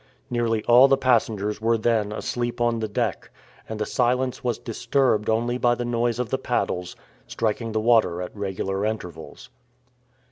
Nearly 0.31 0.63
all 0.63 0.87
the 0.87 0.97
passengers 0.97 1.61
were 1.61 1.77
then 1.77 2.11
asleep 2.11 2.59
on 2.59 2.79
the 2.79 2.87
deck, 2.87 3.29
and 3.69 3.77
the 3.79 3.85
silence 3.85 4.43
was 4.43 4.57
disturbed 4.57 5.29
only 5.29 5.59
by 5.59 5.75
the 5.75 5.85
noise 5.85 6.17
of 6.17 6.31
the 6.31 6.39
paddles 6.39 6.95
striking 7.27 7.71
the 7.71 7.79
water 7.81 8.19
at 8.19 8.35
regular 8.35 8.83
intervals. 8.83 9.51